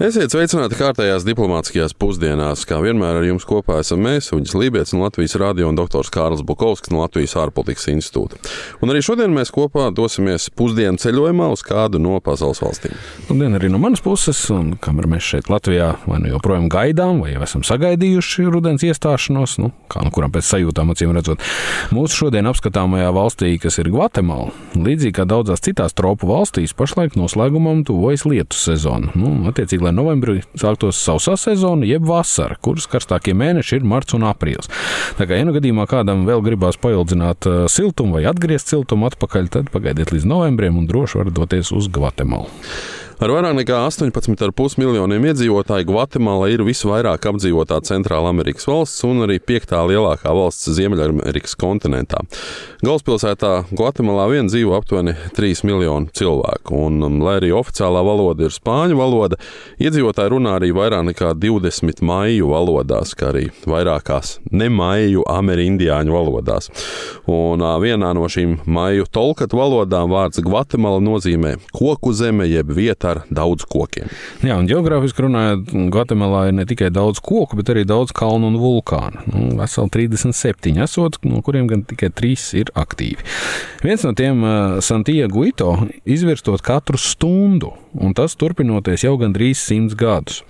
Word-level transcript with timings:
Esiet 0.00 0.32
sveicināti 0.32 0.78
kārtējās 0.78 1.24
diplomātiskajās 1.28 1.92
pusdienās. 2.00 2.62
Kā 2.64 2.78
vienmēr 2.80 3.18
ar 3.18 3.26
jums 3.26 3.44
kopā 3.44 3.76
esam 3.82 4.00
mēs, 4.00 4.30
Uģis 4.32 4.54
Lībijams 4.56 4.94
no 4.94 5.02
Latvijas 5.02 5.34
radio 5.36 5.66
un 5.68 5.76
dr. 5.76 6.08
Kārls 6.08 6.40
Bukovskis 6.48 6.88
no 6.94 7.02
Latvijas 7.02 7.34
ārpolitikas 7.36 7.90
institūta. 7.92 8.38
Un 8.80 8.88
arī 8.88 9.02
šodien 9.04 9.34
mēs 9.36 9.52
kopā 9.52 9.90
dosimies 9.92 10.48
pusdienu 10.56 10.96
ceļojumā 10.96 11.50
uz 11.52 11.60
kādu 11.66 12.00
no 12.00 12.16
pasaules 12.24 12.62
valstīm. 12.64 12.96
Labdien 13.28 13.58
arī 13.58 13.68
no 13.68 13.82
manas 13.82 14.00
puses, 14.00 14.40
un 14.54 14.70
kamēr 14.80 15.10
mēs 15.12 15.28
šeit 15.34 15.52
Latvijā 15.52 15.90
vai 16.06 16.22
nu 16.24 16.32
joprojām 16.32 16.70
gaidām, 16.72 17.20
vai 17.20 17.34
jau 17.34 17.44
esam 17.44 17.66
sagaidījuši 17.68 18.48
rudens 18.48 18.86
iestāšanos, 18.88 19.58
nu, 19.60 19.74
kā 19.92 20.06
nu 20.06 20.14
kuram 20.16 20.32
pēc 20.32 20.48
sajūtām 20.54 20.94
acīm 20.96 21.12
redzot, 21.18 21.44
mūsu 21.92 22.24
šodien 22.24 22.48
apskatāmajā 22.48 23.12
valstī, 23.12 23.52
kas 23.60 23.76
ir 23.84 23.92
Gvatemala, 23.92 24.56
līdzīgi 24.72 25.18
kā 25.20 25.28
daudzās 25.28 25.62
citās 25.68 25.92
tropu 25.92 26.32
valstīs, 26.32 26.72
pašlaik 26.80 27.20
noslēgumam 27.20 27.84
tuvojas 27.86 28.24
lietus 28.24 28.64
sezona. 28.72 29.12
Nu, 29.12 29.36
attiecīgi, 29.82 29.86
lai 29.86 29.92
novembrī 29.92 30.42
sāktos 30.54 31.00
sausā 31.02 31.36
sezona, 31.36 31.86
jeb 31.86 32.06
vasara, 32.06 32.56
kuras 32.60 32.86
karstākie 32.86 33.34
mēneši 33.34 33.80
ir 33.80 33.84
marts 33.84 34.14
un 34.14 34.24
aprīlis. 34.24 34.70
Tā 35.18 35.26
kā, 35.26 35.36
ja 35.36 35.44
nu 35.44 35.52
gadījumā 35.52 35.86
kādam 35.88 36.26
vēl 36.26 36.42
gribās 36.42 36.78
paildzināt 36.78 37.46
siltumu 37.68 38.18
vai 38.18 38.26
atgriezt 38.26 38.68
siltumu 38.68 39.08
atpakaļ, 39.10 39.48
tad 39.50 39.70
pagaidiet 39.72 40.12
līdz 40.12 40.26
novembrim 40.26 40.78
un 40.78 40.86
droši 40.86 41.18
varat 41.18 41.34
doties 41.34 41.72
uz 41.72 41.88
Gvatemalu. 41.88 42.48
Ar 43.20 43.30
vairāk 43.32 43.56
nekā 43.58 43.76
18,5 43.88 44.78
miljoniem 44.80 45.26
iedzīvotāju 45.28 45.86
Gvatemala 45.90 46.48
ir 46.52 46.62
visvairāk 46.64 47.26
apdzīvotā 47.28 47.80
Centrāla 47.84 48.30
Amerikas 48.32 48.64
valsts 48.68 49.04
un 49.04 49.26
arī 49.26 49.36
piektā 49.42 49.82
lielākā 49.88 50.32
valsts 50.32 50.70
Ziemeļamerikas 50.78 51.54
kontinentā. 51.60 52.22
Galvaspilsētā 52.82 53.52
Gvatemalā 53.70 54.28
vien 54.32 54.48
dzīvo 54.48 54.76
aptuveni 54.78 55.14
3 55.36 55.64
miljoni 55.68 56.08
cilvēku, 56.16 56.78
un, 56.86 57.02
um, 57.04 57.18
lai 57.22 57.36
arī 57.42 57.52
oficiālā 57.58 58.02
valoda 58.06 58.46
ir 58.48 58.54
spāņu 58.54 58.98
valoda, 58.98 59.38
iedzīvotāji 59.82 60.32
runā 60.32 60.56
arī 60.58 60.72
vairāk 60.76 61.04
nekā 61.10 61.34
20 61.42 62.02
maiju 62.06 62.52
valodās, 62.54 63.12
kā 63.18 63.32
arī 63.34 63.48
vairākās 63.68 64.38
nemaiju 64.50 65.26
amerindiāņu 65.30 66.16
valodās. 66.16 66.70
Un 67.30 67.62
vienā 67.82 68.14
no 68.16 68.26
šīm 68.30 68.58
maiju 68.66 69.06
tolkatu 69.12 69.60
valodām 69.60 70.10
vārds 70.12 70.42
Gvatemala 70.42 71.02
nozīmē 71.02 71.56
koku 71.74 72.12
zeme 72.16 72.48
jeb 72.50 72.72
vieta 72.74 73.01
ar 73.08 73.22
daudz 73.32 73.66
kokiem. 73.68 74.10
Jā, 74.46 74.56
un 74.58 74.68
geogrāfiski 74.70 75.26
runājot, 75.26 75.72
Gvatemalā 75.92 76.46
ir 76.50 76.56
ne 76.56 76.66
tikai 76.68 76.90
daudz 76.94 77.20
koku, 77.24 77.58
bet 77.60 77.72
arī 77.72 77.84
daudz 77.88 78.14
kalnu 78.16 78.52
un 78.52 78.58
vulkānu. 78.62 79.26
Nu, 79.32 79.44
veseli 79.60 79.92
37 79.98 80.82
esot, 80.86 81.20
no 81.26 81.42
kuriem 81.44 81.68
gan 81.70 81.84
tikai 81.88 82.12
3 82.22 82.48
ir 82.62 82.72
aktīvi. 82.78 83.26
Viens 83.82 84.06
no 84.06 84.14
tiem, 84.18 84.44
Santiago 84.84 85.46
Ito, 85.48 85.72
izvirstot 86.06 86.62
katru 86.64 87.00
stundu, 87.00 87.74
un 87.94 88.14
tas 88.16 88.34
turpinoties 88.38 89.04
jau 89.06 89.14
gandrīz 89.20 89.60
simts 89.60 89.96
gadus. 89.98 90.42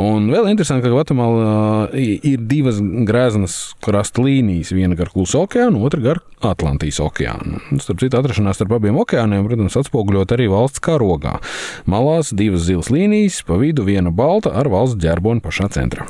Un 0.00 0.30
vēl 0.32 0.48
interesanti, 0.50 0.86
ka 0.86 0.92
Gvatemalā 0.92 1.90
ir 1.96 2.44
divas 2.48 2.78
grēznas 2.80 3.56
krasta 3.84 4.24
līnijas, 4.24 4.72
viena 4.72 4.96
gar 4.98 5.12
Klusu 5.12 5.42
okeānu, 5.42 5.82
otra 5.84 6.00
gar 6.04 6.22
Atlantijas 6.42 7.00
okeānu. 7.04 7.60
Starp 7.82 8.00
citu, 8.02 8.18
atrašanās 8.18 8.58
starp 8.58 8.76
abiem 8.78 8.98
okeāniem, 9.02 9.44
protams, 9.46 9.76
atspoguļot 9.82 10.34
arī 10.36 10.48
valsts 10.52 10.82
karogā. 10.82 11.36
Malās 11.90 12.32
divas 12.36 12.66
zilas 12.68 12.90
līnijas, 12.92 13.42
pa 13.46 13.60
vidu 13.60 13.86
viena 13.86 14.14
balta 14.14 14.54
ar 14.56 14.70
valsts 14.72 15.00
ģerboni 15.02 15.44
pašā 15.44 15.70
centrā. 15.76 16.08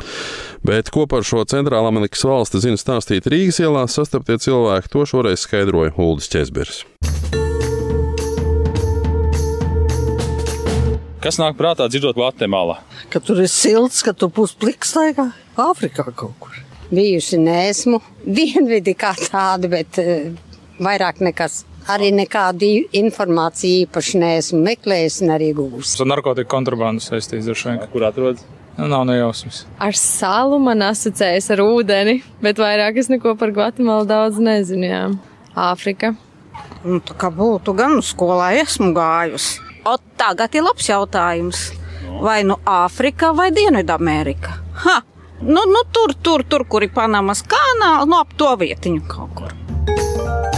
Bet 0.62 0.92
ko 0.94 1.08
par 1.10 1.26
šo 1.26 1.42
centrālā 1.48 1.90
Amerikas 1.90 2.22
valsti 2.26 2.62
zina 2.62 2.78
stāstīt 2.78 3.26
Rīgas 3.26 3.58
ielās 3.64 3.98
sastaptie 3.98 4.38
cilvēki, 4.38 4.92
to 4.94 5.06
šoreiz 5.10 5.42
skaidroja 5.42 5.96
Uldis 5.98 6.30
Česbergs. 6.30 6.84
Kas 11.22 11.36
nāk 11.38 11.54
prātā 11.54 11.86
dzirdot 11.86 12.16
Gvatemalā? 12.18 12.80
Ka 13.12 13.20
tur 13.22 13.38
ir 13.44 13.50
silts, 13.50 14.00
ka 14.02 14.10
tur 14.10 14.32
būs 14.34 14.56
plikstaigā 14.58 15.28
Āfrikā 15.54 16.08
kaut 16.18 16.34
kur. 16.42 16.56
Bijusi 16.90 17.38
nesmu 17.38 18.00
dienvidi 18.26 18.96
kā 18.98 19.12
tāda, 19.14 19.70
bet 19.70 20.00
uh, 20.02 20.32
vairāk 20.82 21.22
nekas. 21.22 21.60
Arī 21.94 22.10
nekādu 22.14 22.72
informāciju 22.98 23.86
īpaši 23.86 24.18
neesmu 24.18 24.60
meklējis 24.66 25.20
un 25.22 25.32
arī 25.36 25.52
gūs. 25.54 25.94
Ar 26.02 26.10
narkotiku 26.10 26.50
kontrabandu 26.56 27.06
saistīts 27.06 27.46
ar 27.46 27.58
šo, 27.58 27.78
kur 27.94 28.10
atrodas. 28.10 28.42
Nu, 28.74 28.90
nav 28.90 29.06
nejausmas. 29.06 29.62
Ar 29.78 29.94
salu 29.94 30.58
man 30.62 30.82
asociējas 30.90 31.52
ar 31.54 31.62
ūdeni, 31.62 32.18
bet 32.42 32.58
vairāk 32.58 32.98
es 32.98 33.12
neko 33.12 33.36
par 33.38 33.54
Gvatemalu 33.54 34.10
daudz 34.10 34.42
nezinu. 34.42 34.90
Jā. 34.90 35.02
Āfrika. 35.70 36.16
Nu, 36.82 36.98
tā 36.98 37.14
kā 37.14 37.30
būtu 37.30 37.78
gan 37.78 38.00
skolā 38.02 38.56
esmu 38.64 38.90
gājusi. 38.96 39.71
O, 39.84 39.96
tagad 40.16 40.54
ir 40.54 40.62
labs 40.62 40.86
jautājums. 40.88 41.70
Vai 42.22 42.42
nu 42.46 42.58
Āfrika 42.68 43.32
vai 43.34 43.50
Dienvidamerika? 43.54 44.58
Ha! 44.84 45.00
Nu, 45.42 45.64
nu, 45.66 45.82
tur, 45.90 46.14
tur, 46.22 46.44
tur, 46.46 46.64
kur 46.70 46.86
ir 46.86 46.92
Panamas 46.94 47.42
kanāls, 47.42 48.06
no 48.06 48.14
nu, 48.14 48.20
ap 48.22 48.36
to 48.38 48.52
vietiņu 48.62 49.02
kaut 49.10 49.34
kur. 49.40 50.51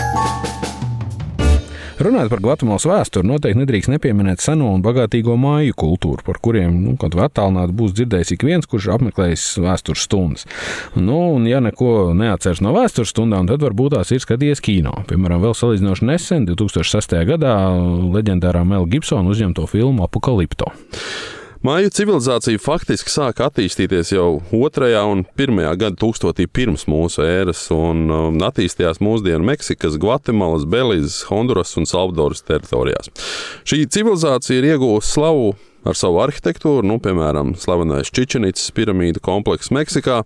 Runājot 2.04 2.32
par 2.34 2.40
Gvatemalas 2.44 2.84
vēsturi, 2.84 3.24
noteikti 3.30 3.60
nedrīkst 3.62 3.88
nepieminēt 3.88 4.42
seno 4.44 4.74
un 4.74 4.82
bagātīgo 4.84 5.38
māju 5.40 5.72
kultūru, 5.80 6.20
par 6.26 6.36
kuriem 6.44 6.74
nu, 6.82 6.96
kaut 7.00 7.14
kā 7.16 7.28
attālināti 7.30 7.72
būs 7.78 7.94
dzirdējis 7.96 8.34
ik 8.34 8.44
viens, 8.44 8.68
kurš 8.68 8.90
apmeklējis 8.92 9.44
vēstures 9.64 10.02
stundas. 10.04 10.44
Nu, 10.98 11.16
un, 11.38 11.46
ja 11.48 11.62
neko 11.64 12.12
neatceras 12.18 12.60
no 12.64 12.74
vēstures 12.76 13.14
stundām, 13.14 13.48
tad 13.48 13.64
varbūt 13.64 13.96
tās 13.96 14.12
ir 14.12 14.20
skatījies 14.20 14.60
kino. 14.64 14.92
Piemēram, 15.08 15.40
vēl 15.46 15.56
salīdzinoši 15.56 16.10
nesen, 16.10 16.44
2006. 16.50 17.16
gadā, 17.30 17.54
leģendārā 18.18 18.66
Mela 18.68 18.90
Gibsona 18.90 19.32
uzņemto 19.32 19.64
filmu 19.70 20.04
Apokalipto. 20.04 20.68
Māju 21.64 21.88
civilizācija 21.96 22.60
faktiski 22.60 23.08
sāka 23.08 23.46
attīstīties 23.48 24.10
jau 24.12 24.42
otrajā 24.52 25.00
un 25.08 25.22
pirmajā 25.38 25.70
gada 25.80 25.96
tūkstotī 25.96 26.44
pirms 26.44 26.84
mūsu 26.92 27.22
ēras, 27.24 27.62
un 27.72 28.02
um, 28.12 28.36
attīstījās 28.44 29.00
mūsdienu 29.00 29.40
Meksikas, 29.48 29.96
Gvatemalas, 29.96 30.66
Belīzes, 30.68 31.22
Honduras 31.30 31.72
un 31.80 31.88
Salvadoras 31.88 32.44
teritorijās. 32.44 33.08
Šī 33.64 33.86
civilizācija 33.96 34.60
ir 34.60 34.74
iegūsta 34.74 35.14
slavu 35.14 35.54
ar 35.84 35.98
savu 35.98 36.20
arhitektūru, 36.24 36.84
nu, 36.86 36.98
piemēram, 37.02 37.54
slavenais 37.60 38.12
Čičenītas 38.14 38.70
piramīdu 38.76 39.22
komplekss 39.24 39.72
Meksikā, 39.74 40.22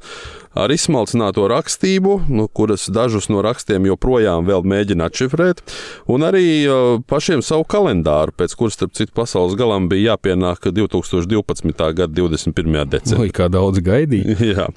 ar 0.58 0.72
izsmalcināto 0.74 1.46
rakstību, 1.50 2.14
nu, 2.32 2.48
kuras 2.50 2.88
dažus 2.92 3.28
no 3.30 3.42
rakstiem 3.44 3.86
joprojām 3.90 4.46
mēģina 4.46 5.08
atšifrēt, 5.10 5.62
un 6.10 6.26
arī 6.26 6.46
uh, 6.66 6.98
pašiem 7.10 7.42
savu 7.46 7.66
kalendāru, 7.68 8.34
pēc 8.38 8.56
kuras, 8.58 8.78
starp 8.78 8.96
citu, 8.98 9.14
pasaules 9.16 9.58
galam 9.58 9.90
bija 9.90 10.14
jāpienāk 10.14 10.70
2012. 10.74 11.86
gada 12.00 12.12
21. 12.14 12.80
decembrī. 12.94 13.30
Kā 13.34 13.50
daudz 13.52 13.82
gaidīja. 13.84 14.38
Jā. 14.54 14.68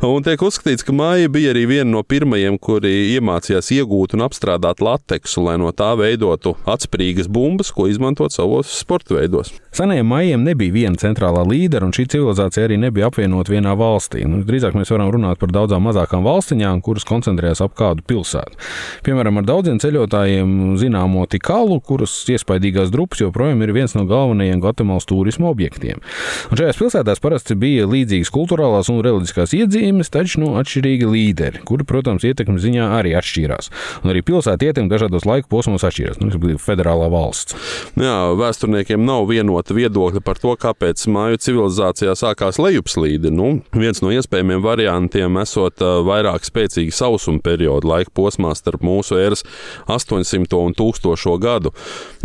Un 0.00 0.24
tiek 0.24 0.40
uzskatīts, 0.40 0.80
ka 0.80 0.94
māja 0.96 1.28
bija 1.28 1.50
arī 1.52 1.66
viena 1.68 1.90
no 1.92 2.00
pirmajiem, 2.00 2.54
kuri 2.56 2.88
iemācījās 3.18 3.66
iegūt 3.76 4.14
un 4.16 4.24
apstrādāt 4.24 4.78
lateksu, 4.80 5.42
lai 5.44 5.58
no 5.60 5.68
tā 5.76 5.90
veidotu 6.00 6.54
atspērīgas 6.64 7.26
bumbas, 7.28 7.68
ko 7.76 7.84
izmantot 7.84 8.32
savos 8.32 8.70
sporta 8.80 9.18
veidos. 9.18 9.50
Senajiem 9.76 10.08
maijiem 10.08 10.46
nebija 10.46 10.72
viena 10.72 10.96
centrālā 10.96 11.42
līdera, 11.44 11.84
un 11.84 11.92
šī 11.92 12.06
civilizācija 12.14 12.64
arī 12.64 12.78
nebija 12.80 13.10
apvienota 13.10 13.52
vienā 13.52 13.74
valstī. 13.76 14.24
Nu, 14.24 14.40
drīzāk 14.48 14.78
mēs 14.78 14.88
varam 14.94 15.10
runāt 15.12 15.38
par 15.42 15.52
daudzām 15.52 15.84
mazākām 15.84 16.24
valstiņām, 16.24 16.80
kuras 16.80 17.04
koncentrējas 17.04 17.60
ap 17.66 17.76
kādu 17.76 18.00
pilsētu. 18.08 18.56
Piemēram, 19.04 19.42
ar 19.42 19.50
daudziem 19.52 19.82
ceļotājiem 19.84 20.56
zināmo 20.80 21.26
Tikalu, 21.28 21.76
kuras 21.84 22.16
iespaidīgās 22.32 22.88
drupas 22.88 23.20
joprojām 23.20 23.60
ir 23.68 23.74
viens 23.76 23.92
no 23.98 24.06
galvenajiem 24.08 24.64
Gvatemalas 24.64 25.04
turisma 25.12 25.52
objektiem. 25.52 26.00
Un 26.48 26.64
šajās 26.64 26.80
pilsētās 26.80 27.20
parasti 27.20 27.60
bija 27.60 27.84
līdzīgas 27.84 28.32
kultūrālās 28.32 28.88
un 28.88 29.04
reliģiskās 29.04 29.54
iedzīmes, 29.90 30.10
taču 30.10 30.40
nu, 30.40 30.54
atšķirīgi 30.60 31.08
līderi, 31.08 31.62
kuri, 31.66 31.84
protams, 31.84 32.24
ietekmes 32.24 32.62
ziņā 32.62 32.90
arī 32.98 33.14
atšķīrās. 33.18 33.70
Un 34.04 34.12
arī 34.12 34.22
pilsētu 34.22 34.68
ietekme 34.68 34.90
dažādos 34.90 35.26
laika 35.26 35.48
posmos 35.50 35.84
atšķīrās. 35.84 36.20
Nu, 36.20 36.30
federālā 36.60 37.08
valsts. 37.10 37.56
Jā, 37.98 38.32
vēsturniekiem 38.38 39.02
nav 39.04 39.26
vienota 39.30 39.74
viedokļa 39.74 40.22
par 40.24 40.38
to, 40.40 40.54
kāpēc 40.60 41.02
māju 41.10 41.40
civilizācijā 41.40 42.14
sākās 42.18 42.60
lejupslīde. 42.60 43.32
Nu, 43.34 43.62
viens 43.72 44.02
no 44.04 44.12
iespējamiem 44.14 44.62
variantiem 44.62 45.40
esot 45.42 45.80
vairāk 45.80 46.46
spēcīgi 46.46 46.94
sausuma 46.94 47.42
periodu 47.42 47.90
laika 47.90 48.12
posmā 48.14 48.54
starp 48.58 48.84
mūsu 48.86 49.18
eras 49.20 49.44
800 49.90 50.60
un 50.60 50.76
1000 50.76 51.36
gadu. 51.42 51.74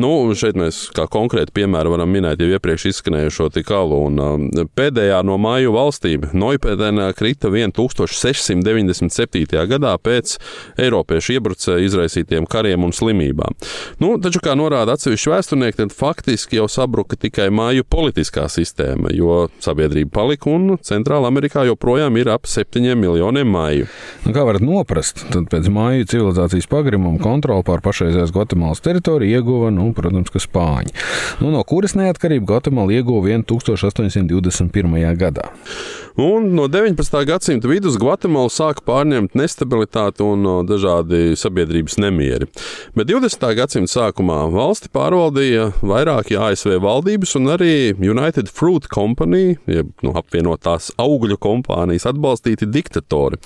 Nu, 0.01 0.11
šeit 0.35 0.57
mēs 0.59 0.89
kā 0.95 1.07
konkrēti 1.11 1.55
piemēru 1.55 1.95
varam 1.95 2.11
minēt 2.11 2.41
jau 2.43 2.51
iepriekš 2.51 2.89
izskanējušo 2.91 3.49
Tikalu. 3.55 4.01
Un, 4.05 4.21
pēdējā 4.75 5.21
no 5.25 5.37
māju 5.41 5.73
valstīm, 5.75 6.29
Noipēdēnā, 6.35 7.07
krita 7.17 7.49
1697. 7.75 9.65
gadā 9.71 9.93
pēc 10.01 10.35
Eiropiešu 10.81 11.35
iebrucēju 11.37 11.85
izraisītiem 11.87 12.47
kariem 12.49 12.83
un 12.85 12.93
slimībām. 12.95 13.55
Nu, 14.01 14.15
taču, 14.21 14.41
kā 14.43 14.55
norāda 14.57 14.95
atsevišķi 14.95 15.31
vēsturnieki, 15.31 15.79
tad 15.83 15.95
faktiski 15.95 16.59
jau 16.59 16.67
sabruka 16.71 17.17
tikai 17.19 17.49
māju 17.53 17.85
politiskā 17.87 18.47
sistēma, 18.51 19.11
jo 19.15 19.45
sabiedrība 19.63 20.11
palika 20.19 20.51
un 20.51 20.77
Centrāla 20.85 21.29
Amerikā 21.31 21.65
joprojām 21.69 22.17
ir 22.19 22.31
ap 22.33 22.49
septiņiem 22.49 23.01
miljoniem 23.05 23.49
māju. 23.51 23.89
Nu, 24.25 24.33
kā 24.35 24.45
varat 24.47 24.63
noprast, 24.65 25.25
tad 25.33 25.49
pēc 25.51 25.69
māju 25.73 26.09
civilizācijas 26.11 26.69
pagrimuma 26.71 27.21
kontroli 27.23 27.65
pār 27.67 27.83
pašreizējās 27.85 28.33
Gvatemalas 28.35 28.83
teritoriju 28.85 29.39
ieguva, 29.39 29.71
nu, 29.73 29.91
protams, 29.95 30.31
ka 30.33 30.41
Spāņi. 30.43 30.93
Nu, 31.41 31.51
no 31.53 31.63
kuras 31.67 31.95
neatkarību 31.97 32.45
Gvatemala 32.49 32.95
ieguva 32.95 33.35
1821. 33.45 35.17
gadā. 35.19 35.49
Un 36.15 36.53
no 36.55 36.67
19. 36.71 37.25
gadsimta 37.27 37.44
vidus 37.45 37.97
Gvatemalu 38.01 38.49
sāka 38.49 38.81
pārņemt 38.87 39.35
nestabilitāte 39.37 40.23
un 40.25 40.47
dažādi 40.65 41.35
sabiedrības 41.37 41.99
nemieri. 42.01 42.47
Bet 42.97 43.05
20. 43.11 43.45
gadsimta 43.59 43.91
sākumā 43.91 44.39
valsti 44.49 44.89
pārvaldīja 44.89 45.67
vairāki 45.85 46.39
ASV 46.41 46.79
valdības 46.81 47.35
un 47.37 47.51
arī 47.53 47.75
United 48.01 48.49
Fruit 48.49 48.89
Company, 48.89 49.59
jeb 49.69 49.93
nu, 50.01 50.15
apvienotās 50.17 50.89
augļu 50.97 51.37
kompānijas 51.45 52.07
atbalstīti 52.09 52.65
diktatori. 52.71 53.37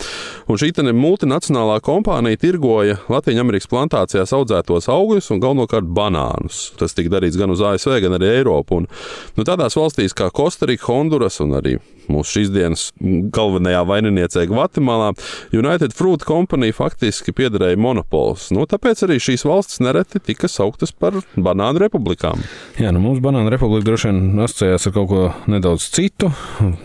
Un 0.47 0.61
šī 0.61 0.71
multinacionālā 0.95 1.81
kompānija 1.83 2.39
tirgoja 2.39 3.01
Latvijas 3.11 3.67
plantācijās 3.67 4.31
audzētos 4.37 4.87
augļus 4.87 5.31
un 5.35 5.43
galvenokārt 5.43 5.91
banānus. 5.91 6.69
Tas 6.79 6.95
tika 6.95 7.17
darīts 7.17 7.39
gan 7.39 7.51
uz 7.51 7.59
ASV, 7.59 7.99
gan 8.05 8.15
arī 8.15 8.31
Eiropu. 8.39 8.79
Un, 8.79 8.91
nu, 9.35 9.43
tādās 9.43 9.75
valstīs 9.75 10.15
kā 10.15 10.31
Kostarika, 10.31 10.93
Honduras 10.93 11.43
un 11.43 11.57
arī 11.59 11.79
mūsu 12.09 12.39
šīs 12.39 12.51
dienas 12.53 12.85
galvenajā 12.99 13.83
vaininiecē 13.87 14.45
Gvatemalā, 14.49 15.11
United 15.55 15.93
Fruit 15.95 16.23
Company 16.27 16.71
faktiski 16.75 17.33
piederēja 17.35 17.79
monopols. 17.79 18.49
Nu, 18.55 18.65
tāpēc 18.69 19.05
arī 19.07 19.19
šīs 19.23 19.45
valstis 19.47 19.81
nereti 19.83 20.21
tika 20.23 20.49
sauktas 20.51 20.91
par 20.91 21.19
banānu 21.37 21.83
republikām. 21.83 22.41
Jā, 22.79 22.93
nu 22.95 23.01
mums 23.03 23.21
banāna 23.23 23.51
republika 23.53 23.89
droši 23.89 24.09
vien 24.09 24.43
asociējās 24.45 24.89
ar 24.89 24.95
kaut 24.95 25.09
ko 25.11 25.23
nedaudz 25.51 25.89
citu, 25.95 26.31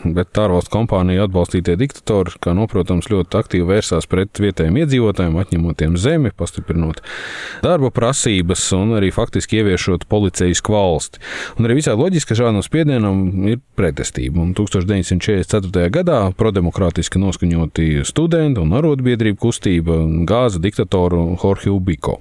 bet 0.05 0.41
ārvalstu 0.41 0.75
kompāniju 0.75 1.27
atbalstītie 1.27 1.77
diktatori, 1.81 2.37
kā 2.43 2.55
noprotams, 2.57 3.11
ļoti 3.13 3.41
aktīvi 3.41 3.69
vērsās 3.69 4.09
pret 4.11 4.43
vietējiem 4.43 4.81
iedzīvotājiem, 4.83 5.39
atņemot 5.41 5.81
tiem 5.81 5.99
zemi, 6.01 6.33
pastiprinot 6.37 7.03
darba 7.65 7.91
prasības 7.95 8.67
un 8.77 8.97
arī 8.99 9.11
faktiski 9.15 9.61
ieviešot 9.63 10.07
policijas 10.11 10.63
valsti. 10.65 11.21
Un 11.59 11.69
arī 11.69 11.79
visā 11.81 11.95
loģiski, 11.99 12.33
ka 12.33 12.39
šādam 12.39 12.65
spiedienam 12.65 13.21
ir 13.51 13.61
pretestība. 13.79 14.43
Un 14.43 14.55
1900 14.57 15.14
1944. 15.19 15.91
gadā 15.93 16.19
prodemokrātiski 16.39 17.21
noskaņoti 17.23 18.05
studenti 18.07 18.63
un 18.63 18.75
arotbiedrību 18.77 19.39
kustība 19.41 19.97
gāza 20.29 20.61
diktatoru 20.63 21.37
Jorge 21.43 21.71
Ubiko. 21.73 22.19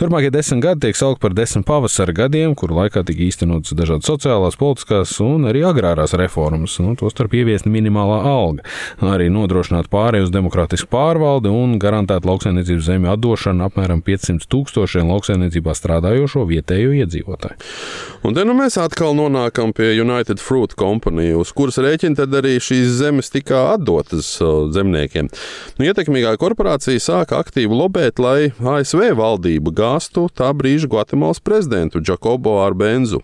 Turpmākie 0.00 0.30
desmit 0.34 0.62
gadi 0.64 0.86
tiek 0.86 0.98
saukt 0.98 1.20
par 1.22 1.34
desmit 1.36 1.66
pavasara 1.68 2.14
gadiem, 2.16 2.54
kuru 2.58 2.78
laikā 2.80 3.02
tika 3.06 3.24
īstenotas 3.26 3.74
dažādas 3.76 4.08
sociālās, 4.10 4.58
politiskās 4.60 5.14
un 5.24 5.48
arī 5.50 5.64
agrārās 5.66 6.14
reformas, 6.18 6.78
nu, 6.82 6.94
tostarp 6.98 7.34
ieviesta 7.38 7.70
minimālā 7.72 8.20
alga, 8.30 8.66
arī 9.04 9.30
nodrošināt 9.32 9.90
pārēju 9.92 10.28
uz 10.28 10.34
demokrātisku 10.34 10.90
pārvaldi 10.92 11.52
un 11.52 11.78
garantēt 11.82 12.28
lauksainiecības 12.28 12.86
zemju 12.90 13.12
atdošanu 13.14 13.66
apmēram 13.68 14.04
500 14.06 14.48
tūkstošiem 14.50 15.10
lauksainiecībā 15.10 15.74
strādājošo 15.76 16.46
vietējo 16.50 16.94
iedzīvotāju. 17.02 17.58
Un 18.20 18.34
te 18.36 18.42
nu 18.44 18.52
mēs 18.52 18.74
atkal 18.76 19.14
nonākam 19.16 19.70
pie 19.72 19.94
United 19.96 20.42
Fruit 20.44 20.74
Company, 20.76 21.30
uz 21.32 21.54
kuras 21.56 21.78
rēķina 21.80 22.18
tad 22.18 22.34
arī 22.36 22.58
šīs 22.60 22.98
zemes 22.98 23.32
tika 23.32 23.62
atdotas 23.72 24.34
zemniekiem. 24.74 25.30
Nu, 25.78 25.86
ietekmīgā 25.88 26.34
korporācija 26.40 27.00
sāka 27.00 27.38
aktīvi 27.40 27.72
lobēt, 27.72 28.20
lai 28.20 28.50
ASV 28.60 29.14
valdība 29.16 29.72
gāstu 29.72 30.26
tā 30.36 30.50
brīža 30.52 30.90
Gvatemalas 30.92 31.40
prezidentu 31.40 32.02
Jakobo 32.04 32.58
Arbenzu. 32.60 33.22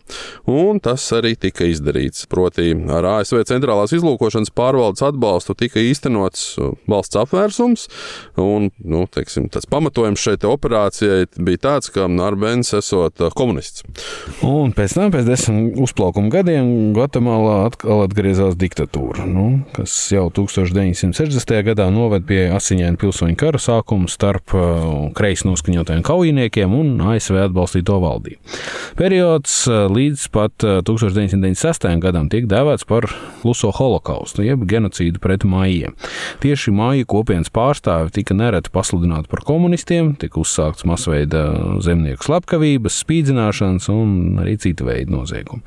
Un 0.48 0.80
tas 0.80 1.04
arī 1.12 1.34
tika 1.36 1.68
izdarīts. 1.68 2.24
Proti, 2.32 2.72
ar 2.88 3.10
ASV 3.18 3.42
centrālās 3.52 3.92
izlūkošanas 3.98 4.54
pārvaldes 4.56 5.04
atbalstu 5.04 5.58
tika 5.60 5.84
īstenots 5.84 6.46
valsts 6.88 7.20
apvērsums, 7.20 7.84
un 8.40 8.70
nu, 8.80 9.04
teiksim, 9.12 9.50
tas 9.52 9.68
pamatojums 9.68 10.24
šai 10.24 10.38
operācijai 10.48 11.28
bija 11.36 11.64
tāds, 11.68 11.92
ka 11.92 12.08
Arbens 12.24 12.72
esot 12.80 13.28
komunists. 13.36 13.84
Un 14.46 14.72
pēc 14.72 14.85
tam, 14.94 15.10
pēc 15.10 15.26
desmit 15.26 15.78
uzplaukuma 15.82 16.30
gadiem, 16.30 16.92
Gvatemalā 16.96 17.58
atkal 17.66 18.04
atgriezās 18.04 18.54
diktatūra 18.60 19.26
nu, 19.26 19.46
kas 19.76 19.92
jau 20.12 20.28
1960. 20.32 21.54
gadā 21.66 21.88
noved 21.92 22.26
pie 22.28 22.46
asiņaina 22.54 22.98
pilsoņu 23.00 23.36
kara 23.40 23.60
sākuma 23.60 24.10
starp 24.10 24.54
uh, 24.56 25.08
kreisi 25.16 25.46
noskaņotajiem 25.48 26.04
kaujiniekiem 26.06 26.74
un 26.76 26.94
ASV 27.12 27.38
atbalstīto 27.46 27.98
valdību. 28.02 28.38
Periods 28.98 29.58
uh, 29.70 29.86
līdz 29.92 30.26
pat 30.34 30.66
1996. 30.86 31.88
Uh, 31.88 31.96
gadam 32.02 32.30
tiek 32.32 32.48
dēvēts 32.50 32.86
par 32.88 33.08
kluso 33.42 33.72
holokaustu, 33.74 34.44
jeb 34.46 34.64
genocīdu 34.68 35.20
pret 35.22 35.46
mājiem. 35.48 35.96
Tieši 36.42 36.74
māju 36.74 37.08
kopienas 37.10 37.52
pārstāvi 37.54 38.14
tika 38.20 38.36
nereti 38.36 38.72
pasludināti 38.74 39.30
par 39.32 39.44
komunistiem, 39.46 40.14
tika 40.20 40.40
uzsākts 40.42 40.86
masveida 40.88 41.48
zemnieku 41.84 42.26
slepkavības, 42.26 43.00
spīdzināšanas 43.04 43.90
un 43.92 44.40
arī 44.42 44.56
cita 44.76 44.86
veida 44.86 45.10
noziegumi. 45.16 45.64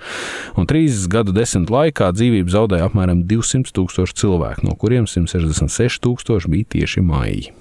Un 0.56 0.70
trīs 0.70 1.08
gadu 1.10 1.34
desmit 1.34 1.74
laikā 1.74 2.14
dzīvību 2.14 2.54
zaudēja 2.54 2.90
apmēram 2.90 3.10
apmēram 3.10 3.26
200 3.28 3.74
tūkstoši 3.74 4.18
cilvēku, 4.22 4.68
no 4.68 4.76
kuriem 4.78 5.08
166 5.10 6.02
tūkstoši 6.06 6.54
bija 6.54 6.70
tieši 6.78 7.02
maiji. 7.06 7.54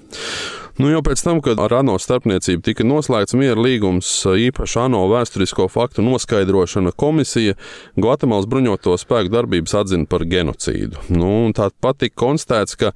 Nu, 0.79 0.87
jau 0.87 1.01
pēc 1.03 1.19
tam, 1.19 1.41
kad 1.43 1.59
ar 1.59 1.73
ANO 1.81 1.97
starpniecību 1.99 2.63
tika 2.63 2.85
noslēgts 2.87 3.35
miera 3.35 3.59
līgums, 3.59 4.07
īpaši 4.47 4.77
ANO 4.85 5.01
vēsturisko 5.11 5.65
faktu 5.67 6.05
noskaidrošana 6.05 6.93
komisija 6.95 7.57
Gvatemalas 7.99 8.47
bruņoto 8.47 8.93
spēku 9.01 9.27
darbības 9.33 9.75
atzina 9.81 10.07
par 10.07 10.23
genocīdu. 10.23 11.01
Nu, 11.11 11.49
Tāpat 11.57 11.99
tika 12.05 12.15
konstatēts, 12.23 12.77
ka 12.79 12.93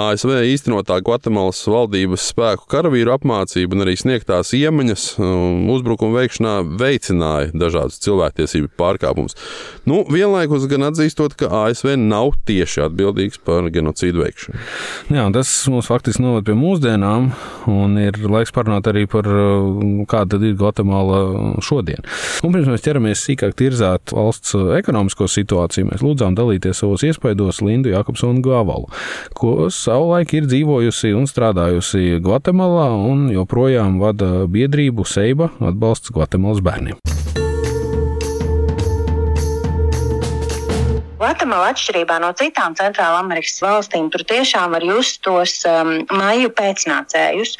ASV 0.00 0.32
īstenotā 0.48 0.96
Gvatemalas 1.04 1.60
valdības 1.68 2.24
spēku 2.30 2.70
karavīru 2.72 3.12
apmācība 3.18 3.76
un 3.76 3.84
arī 3.84 3.98
sniegtās 4.00 4.54
iemaņas 4.56 5.04
um, 5.20 5.68
uzbrukuma 5.76 6.22
veikšanā 6.22 6.54
veicināja 6.80 7.52
dažādas 7.52 8.00
cilvēktiesību 8.06 8.72
pārkāpumus. 8.80 9.36
Nu, 9.84 10.06
vienlaikus 10.08 10.64
gan 10.72 10.88
atzīstot, 10.88 11.36
ka 11.36 11.52
ASV 11.66 11.98
nav 12.00 12.32
tieši 12.48 12.86
atbildīgs 12.88 13.44
par 13.44 13.68
genocīdu 13.76 14.24
veikšanu. 14.24 14.66
Jā, 15.12 15.28
tas 15.36 15.52
mums 15.68 15.92
faktiski 15.92 16.24
noved 16.24 16.48
pie 16.48 16.56
mūsdienām 16.56 17.25
un 17.70 17.96
ir 18.00 18.18
laiks 18.22 18.54
parunāt 18.54 18.88
arī 18.90 19.06
par 19.10 19.28
uh, 19.28 20.04
kāda 20.10 20.40
ir 20.42 20.56
Gvatemala 20.58 21.20
šodien. 21.64 22.04
Un 22.46 22.54
pirms 22.54 22.70
mēs 22.70 22.84
ķeramies 22.84 23.24
sīkāk 23.26 23.56
tirzāt 23.58 24.14
valsts 24.16 24.54
ekonomisko 24.78 25.28
situāciju, 25.30 25.90
mēs 25.90 26.04
lūdzām 26.04 26.36
dalīties 26.38 26.82
savos 26.82 27.04
iespaidos 27.06 27.62
Lindu 27.64 27.92
Jakobsonu 27.94 28.44
Gavalu, 28.44 28.90
ko 29.36 29.70
savulaik 29.72 30.36
ir 30.36 30.50
dzīvojusi 30.50 31.14
un 31.16 31.28
strādājusi 31.30 32.20
Gvatemalā 32.24 32.90
un 33.08 33.28
joprojām 33.34 34.00
vada 34.02 34.46
biedrību 34.50 35.06
Seiba 35.08 35.52
atbalsts 35.60 36.14
Gvatemalas 36.14 36.64
bērniem. 36.64 37.45
Gvatemala 41.16 41.70
atšķirībā 41.72 42.18
no 42.20 42.28
citām 42.36 42.74
Centrāla 42.76 43.22
Amerikas 43.22 43.56
valstīm, 43.64 44.10
tur 44.12 44.20
tiešām 44.28 44.74
var 44.76 44.84
just 44.84 45.22
tos 45.24 45.62
um, 45.64 45.94
maiju 46.12 46.50
pēcnācējus 46.52 47.54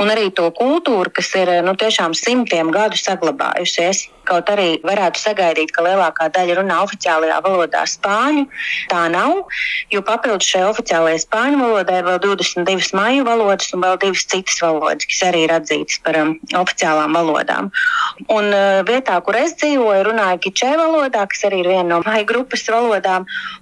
un 0.00 0.12
arī 0.14 0.28
to 0.30 0.46
kultūru, 0.54 1.10
kas 1.16 1.32
ir 1.34 1.50
nu, 1.66 1.74
tiešām 1.74 2.14
simtiem 2.14 2.70
gadu 2.70 2.98
saglabājusies. 3.00 4.06
Kaut 4.30 4.46
arī 4.52 4.76
varētu 4.86 5.18
sagaidīt, 5.18 5.72
ka 5.74 5.82
lielākā 5.82 6.28
daļa 6.30 6.60
runā 6.60 6.76
oficiālajā 6.84 7.40
valodā 7.42 7.80
spāņu. 7.88 8.44
Tā 8.92 9.00
nav, 9.10 9.40
jo 9.90 10.02
papildus 10.06 10.46
šai 10.52 10.62
oficiālajai 10.68 11.22
spāņu 11.24 11.58
valodai 11.58 11.98
vēl 12.06 12.20
22 12.22 12.94
maiju 12.94 13.26
valodas 13.26 13.72
un 13.74 13.82
vēl 13.82 13.98
divas 14.04 14.22
citas 14.30 14.60
valodas, 14.62 15.08
kas 15.10 15.24
arī 15.32 15.42
ir 15.48 15.54
atzītas 15.56 15.98
par 16.04 16.20
um, 16.20 16.36
oficiālām 16.62 17.18
valodām. 17.18 17.72
Un 18.30 18.52
uh, 18.54 18.84
vietā, 18.86 19.18
kur 19.26 19.40
es 19.40 19.56
dzīvoju, 19.58 20.06
runāju 20.12 20.44
kičē 20.46 20.76
valodā, 20.78 21.26
kas 21.32 21.42
arī 21.50 21.64
ir 21.64 21.72
viena 21.74 21.88
no 21.96 22.02
maiju 22.06 22.30
grupas 22.30 22.62
valodām 22.70 22.99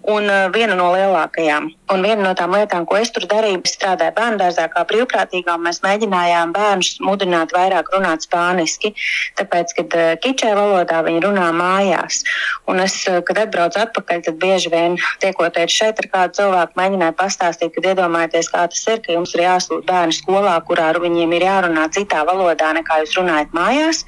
un 0.09 0.27
uh, 0.29 0.49
viena 0.53 0.75
no 0.79 0.91
lielākajām. 0.93 1.71
Un 1.89 2.05
viena 2.05 2.27
no 2.27 2.33
tām 2.37 2.53
lietām, 2.53 2.85
ko 2.89 2.99
es 3.01 3.13
tur 3.15 3.25
darīju, 3.31 3.63
strādāju 3.69 4.13
bērnu 4.17 4.41
dārzā 4.43 4.67
kā 4.73 4.83
brīvprātīgā, 4.91 5.55
mēs 5.63 5.81
mēģinājām 5.85 6.53
bērnus 6.57 6.99
mudināt 7.05 7.55
vairāk 7.57 7.89
runāt 7.95 8.27
spāniski. 8.27 8.93
Tāpēc, 9.41 9.73
kad 9.79 9.97
uh, 9.97 10.11
kičē 10.21 10.53
valodā 10.59 11.01
viņi 11.07 11.25
runā 11.25 11.49
mājās. 11.57 12.21
Un 12.69 12.83
es, 12.85 13.01
uh, 13.09 13.23
kad 13.25 13.41
atbraucu 13.47 13.81
atpakaļ, 13.87 14.25
tad 14.29 14.41
bieži 14.43 14.75
vien 14.75 14.99
tiekoties 15.23 15.79
šeit 15.79 16.03
ar 16.05 16.11
kādu 16.13 16.41
cilvēku, 16.43 16.77
mēģināju 16.83 17.17
pastāstīt, 17.23 17.73
kad 17.79 17.91
iedomājieties, 17.95 18.53
kā 18.53 18.67
tas 18.69 18.85
ir, 18.93 19.01
ka 19.05 19.17
jums 19.17 19.33
ir 19.39 19.47
jāsūt 19.47 19.87
bērnu 19.89 20.19
skolā, 20.19 20.59
kurā 20.69 20.93
viņiem 20.99 21.35
ir 21.37 21.47
jārunā 21.47 21.87
citā 21.95 22.25
valodā 22.29 22.73
nekā 22.77 23.01
jūs 23.03 23.17
runājat 23.19 23.55
mājās. 23.57 24.05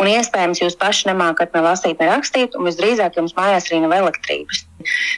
Un 0.00 0.10
iespējams, 0.10 0.62
jūs 0.64 0.78
paši 0.80 1.10
nemākat 1.10 1.54
ne 1.56 1.64
lasīt, 1.66 2.00
ne 2.00 2.10
rakstīt, 2.12 2.56
un 2.56 2.68
visdrīzāk 2.68 3.18
jums 3.20 3.36
mājās 3.38 3.70
arī 3.70 3.82
nav 3.84 3.96
elektrības. 4.00 4.61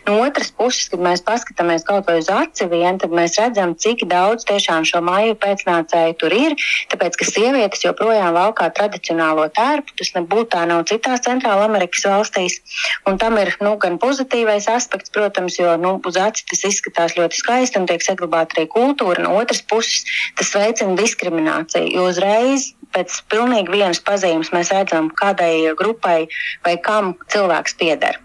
No 0.09 0.19
otras 0.23 0.51
puses, 0.55 0.89
kad 0.93 1.03
mēs 1.05 1.23
paskatāmies 1.27 1.87
kaut 1.89 2.09
vai 2.09 2.19
uz 2.21 2.31
aci 2.33 2.69
vien, 2.71 2.99
tad 3.03 3.15
mēs 3.15 3.39
redzam, 3.41 3.75
cik 3.79 4.07
daudz 4.11 4.47
tiešām 4.49 4.87
šo 4.89 5.03
māju 5.05 5.37
pēcnācēju 5.43 6.17
tur 6.21 6.35
ir. 6.37 6.57
Tāpēc, 6.93 7.19
ka 7.21 7.29
sievietes 7.29 7.85
joprojām 7.87 8.35
valkā 8.37 8.71
tradicionālo 8.77 9.47
tērpu, 9.57 9.97
tas 10.01 10.15
nebūtu 10.19 10.51
tā 10.57 10.65
nav 10.71 10.85
citās 10.91 11.25
Centrāla 11.25 11.69
Amerikas 11.69 12.05
valstīs. 12.09 12.61
Un 13.09 13.19
tam 13.21 13.39
ir 13.41 13.55
nu, 13.65 13.77
gan 13.81 13.99
pozitīvais 14.03 14.69
aspekts, 14.71 15.13
protams, 15.15 15.59
jo 15.61 15.77
nu, 15.81 15.97
uz 16.05 16.21
aci 16.21 16.47
tas 16.51 16.65
izskatās 16.69 17.17
ļoti 17.19 17.41
skaisti 17.41 17.81
un 17.81 17.89
tiek 17.91 18.05
saglabāta 18.05 18.59
arī 18.59 18.69
kultūra. 18.73 19.25
No 19.25 19.37
otras 19.41 19.63
puses, 19.63 20.05
tas 20.39 20.53
veicina 20.57 20.97
diskrimināciju, 20.99 21.93
jo 21.95 22.09
uzreiz 22.11 22.73
pēc 22.95 23.23
pilnīgi 23.33 23.75
vienas 23.75 24.03
pazīmes 24.07 24.53
mēs 24.55 24.73
redzam, 24.75 25.11
kādai 25.21 25.75
grupai 25.79 26.21
vai 26.67 26.77
kam 26.89 27.15
cilvēks 27.35 27.81
pieder. 27.81 28.24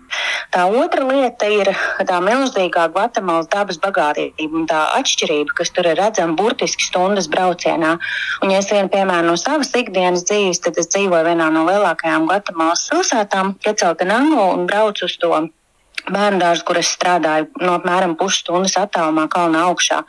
Tā 0.53 0.65
otra 0.65 1.05
lieta 1.05 1.49
ir 1.51 1.69
tā 2.09 2.19
milzīgā 2.25 2.87
Gvatemalas 2.93 3.49
dabas 3.51 3.77
bagātība 3.83 4.61
un 4.61 4.65
tā 4.69 4.79
atšķirība, 4.97 5.55
kas 5.59 5.73
tur 5.75 5.89
ir 5.91 5.99
redzama 5.99 6.37
burtiski 6.39 6.87
stundas 6.87 7.29
braucienā. 7.31 7.95
Un, 8.41 8.53
ja 8.53 8.63
es 8.63 8.71
vienu 8.71 8.89
piemēru 8.93 9.29
no 9.29 9.37
savas 9.37 9.71
ikdienas 9.77 10.25
dzīves, 10.29 10.63
tad 10.65 10.81
es 10.81 10.89
dzīvoju 10.93 11.29
vienā 11.29 11.51
no 11.53 11.67
lielākajām 11.69 12.27
Gvatemalas 12.29 12.87
pilsētām, 12.89 13.55
Keceltenango, 13.63 14.49
un 14.57 14.67
braucu 14.69 15.05
uz 15.05 15.17
to 15.21 15.33
bērnu 16.09 16.41
dārzu, 16.41 16.65
kur 16.65 16.79
es 16.79 16.91
strādāju 16.95 17.49
no 17.61 17.75
apmēram 17.77 18.15
pusstundas 18.19 18.77
attālumā 18.79 19.27
kalna 19.31 19.67
augšā. 19.69 20.01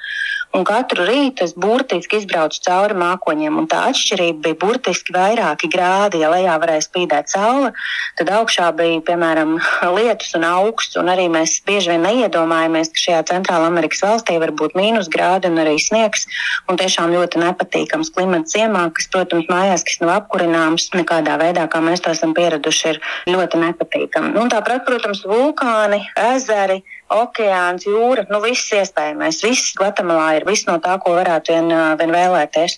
Un 0.50 0.64
katru 0.66 1.04
rītu 1.06 1.44
es 1.46 1.52
burtiski 1.54 2.18
izbraucu 2.18 2.58
cauri 2.64 2.96
mākoņiem, 2.98 3.54
un 3.60 3.68
tā 3.70 3.84
atšķirība 3.92 4.40
bija 4.48 4.56
burtiski 4.58 5.14
vairāki 5.14 5.70
grādi. 5.70 6.18
Ja 6.24 6.32
lejā 6.32 6.56
varēja 6.58 6.82
spīdēt 6.88 7.30
saule, 7.30 7.70
tad 8.18 8.32
augšā 8.34 8.72
bija, 8.74 8.98
piemēram, 9.06 9.54
lietus 9.96 10.34
un 10.34 10.48
augsts, 10.48 10.98
un 10.98 11.12
arī 11.12 11.28
mēs 11.30 11.60
bieži 11.68 11.92
vien 11.94 12.02
neiedomājamies, 12.02 12.90
ka 12.90 13.04
šajā 13.04 13.22
Centrāla 13.30 13.70
Amerikas 13.70 14.02
valstī 14.02 14.40
var 14.42 14.50
būt 14.58 14.74
mīnusgrādi 14.80 15.52
un 15.52 15.62
arī 15.62 15.76
sniegs, 15.78 16.26
un 16.66 16.82
tiešām 16.82 17.14
ļoti 17.14 17.44
nepatīkams 17.44 18.10
klimats 18.18 18.58
ziemā, 18.58 18.88
kas, 18.96 19.06
protams, 19.14 19.46
mājās, 19.52 19.86
kas 19.86 20.02
nav 20.02 20.16
apkurināms 20.16 20.90
nekādā 20.98 21.38
veidā, 21.38 21.70
kā 21.70 21.78
mēs 21.84 22.02
to 22.02 22.10
esam 22.10 22.34
pieraduši, 22.34 22.96
ir 22.96 23.36
ļoti 23.36 23.62
nepatīkami. 23.68 24.34
Un 24.34 24.50
tāpat, 24.50 24.82
protams, 24.88 25.22
vulkāni, 25.30 26.02
ezeri 26.34 26.82
okeāns, 27.10 27.86
jūra, 27.88 28.24
nu 28.30 28.40
viss 28.44 28.70
iespējamais. 28.74 29.40
Viss 29.44 29.74
Gvatemalā 29.78 30.28
ir 30.38 30.46
viss 30.48 30.66
no 30.68 30.76
tā, 30.82 30.96
ko 31.02 31.14
varētu 31.18 31.54
vien, 31.54 31.72
vien 32.00 32.14
vēlēties. 32.14 32.76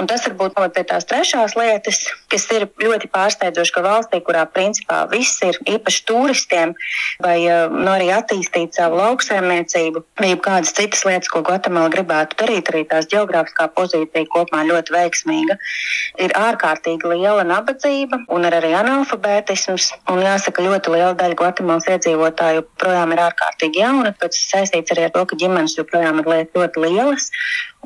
Un 0.00 0.08
tas 0.10 0.24
varbūt 0.26 0.58
noved 0.58 0.74
pie 0.76 0.84
tās 0.88 1.06
trešās 1.08 1.56
lietas, 1.58 2.02
kas 2.32 2.46
ir 2.54 2.66
ļoti 2.80 3.10
pārsteidzoši, 3.12 3.74
ka 3.74 3.84
valstī, 3.84 4.20
kurā 4.24 4.44
principā 4.48 5.02
viss 5.10 5.40
ir 5.46 5.58
īpaši 5.76 6.04
turistiem, 6.08 6.74
vai 7.24 7.38
nu, 7.72 7.88
arī 7.92 8.10
attīstīt 8.14 8.76
savu 8.76 9.00
lauksaimniecību, 9.00 10.04
vai 10.20 10.34
kādas 10.44 10.74
citas 10.76 11.04
lietas, 11.08 11.32
ko 11.32 11.42
Gvatemala 11.46 11.92
gribētu 11.92 12.38
darīt, 12.42 12.70
arī 12.72 12.84
tās 12.90 13.08
geogrāfiskā 13.10 13.70
pozīcija 13.76 14.28
kopumā 14.32 14.62
ļoti 14.68 14.94
veiksmīga, 14.94 15.56
ir 16.20 16.36
ārkārtīgi 16.38 17.14
liela 17.14 17.44
nabadzība 17.48 18.22
un 18.28 18.48
arī 18.48 18.74
analfabētisms. 18.78 19.90
Un 20.12 20.22
jāsaka, 20.24 20.64
ļoti 20.64 20.94
liela 20.94 21.14
daļa 21.18 21.38
Gvatemalas 21.40 21.88
iedzīvotāju 21.90 22.66
projām 22.80 23.14
ir 23.14 23.24
ārkārtīgi 23.26 23.69
ārkārtīgi 23.70 23.80
jauna, 23.80 24.14
bet 24.18 24.34
saistīts 24.34 24.92
arī 24.92 25.06
ar 25.06 25.14
to, 25.14 25.24
ka 25.26 25.36
ģimenes 25.36 25.78
joprojām 25.78 26.20
ir 26.20 26.48
ļoti 26.54 26.80
lielas 26.80 27.30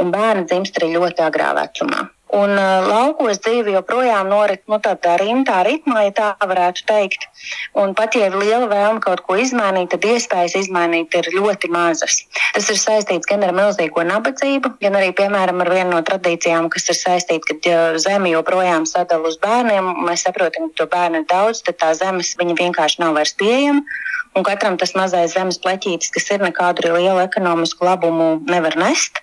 un 0.00 0.10
bērni 0.10 0.46
dzimst 0.48 0.76
arī 0.78 0.96
ļoti 0.96 1.22
agrā 1.22 1.54
vecumā. 1.54 2.10
Un 2.34 2.50
uh, 2.50 2.82
laukos 2.82 3.38
dzīve 3.38 3.70
joprojām 3.76 4.26
norit 4.26 4.64
nu, 4.66 4.80
tādā 4.82 5.14
rimtā 5.20 5.62
ritmā, 5.62 6.08
ja 6.08 6.10
tā 6.10 6.28
varētu 6.40 6.82
teikt. 6.88 7.28
Un 7.78 7.94
pat 7.94 8.16
ja 8.16 8.26
ir 8.26 8.34
liela 8.34 8.66
vēlme 8.66 8.98
kaut 9.04 9.20
ko 9.22 9.36
izmainīt, 9.38 9.92
tad 9.92 10.02
iespējas 10.02 10.56
izmainīt 10.58 11.14
ir 11.14 11.28
ļoti 11.30 11.70
mazas. 11.70 12.24
Tas 12.56 12.66
ir 12.72 12.80
saistīts 12.80 13.28
gan 13.30 13.44
ar 13.46 13.54
milzīgo 13.54 14.02
nabadzību, 14.02 14.72
gan 14.82 14.98
arī, 14.98 15.12
piemēram, 15.14 15.62
ar 15.62 15.70
vienu 15.70 15.92
no 15.94 16.00
tradīcijām, 16.02 16.66
kas 16.74 16.90
ir 16.90 16.98
saistīta, 16.98 17.52
kad 17.52 17.70
ja 17.70 17.78
zemi 18.02 18.34
joprojām 18.34 18.88
sadala 18.88 19.30
uz 19.30 19.38
bērniem. 19.38 19.92
Mēs 20.08 20.26
saprotam, 20.26 20.72
ka 20.72 20.82
to 20.82 20.90
bērnu 20.90 21.22
ir 21.22 21.30
daudz, 21.30 21.62
tad 21.62 21.78
tā 21.84 21.92
zemes 22.00 22.34
vienkārši 22.40 23.04
nav 23.04 23.14
vairs 23.20 23.36
pieejama 23.38 23.84
un 24.34 24.44
katram 24.46 24.76
tas 24.80 24.94
mazais 24.98 25.34
zemes 25.34 25.58
pleķītis, 25.62 26.10
kas 26.14 26.30
ir 26.34 26.42
nekādu 26.44 26.90
lielu 26.94 27.20
ekonomisku 27.22 27.86
labumu, 27.86 28.28
nevar 28.50 28.76
nest. 28.80 29.20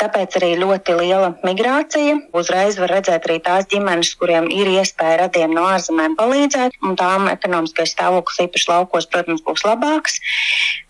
Tāpēc 0.00 0.38
arī 0.40 0.50
ļoti 0.60 0.96
liela 0.98 1.32
migrācija. 1.46 2.16
Uzreiz 2.36 2.78
var 2.80 2.92
redzēt 2.96 3.28
arī 3.28 3.38
tās 3.44 3.68
ģimenes, 3.72 4.14
kuriem 4.20 4.48
ir 4.54 4.70
iespēja 4.76 5.20
radiem 5.24 5.54
no 5.54 5.66
ārzemēm 5.70 6.16
palīdzēt, 6.18 6.78
un 6.82 6.96
tām 6.98 7.28
ekonomiskais 7.32 7.94
stāvoklis 7.94 8.42
īpaši 8.46 8.72
laukos, 8.72 9.10
protams, 9.10 9.44
būs 9.46 9.66
labāks. 9.66 10.18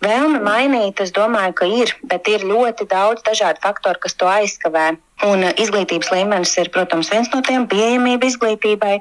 Vēlme 0.04 0.40
mainīt, 0.44 1.00
es 1.04 1.12
domāju, 1.16 1.56
ka 1.60 1.68
ir, 1.80 1.94
bet 2.08 2.28
ir 2.30 2.46
ļoti 2.48 2.88
daudz 2.88 3.24
dažādu 3.26 3.64
faktoru, 3.64 4.00
kas 4.04 4.16
to 4.18 4.28
aizkavē. 4.30 4.90
Un 5.26 5.42
uh, 5.42 5.50
izglītības 5.58 6.12
līmenis 6.14 6.52
ir, 6.60 6.70
protams, 6.74 7.10
viens 7.10 7.30
no 7.32 7.40
tiem- 7.42 7.66
pieejamība 7.72 8.28
izglītībai, 8.28 9.00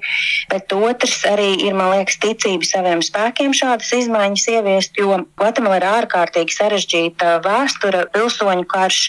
bet 0.50 0.74
otrs 0.74 1.19
arī 1.29 1.50
ir, 1.62 1.75
man 1.77 1.93
liekas, 1.93 2.17
ticība 2.24 2.65
saviem 2.65 3.03
spēkiem 3.05 3.53
šādas 3.53 3.91
izmaiņas 3.93 4.47
ieviest, 4.55 4.97
jo 4.97 5.19
Gvatemala 5.38 5.77
ir 5.77 5.88
ārkārtīgi 5.88 6.57
sarežģīta 6.57 7.38
vēsture, 7.45 8.07
pilsoņu 8.15 8.65
karš, 8.65 9.01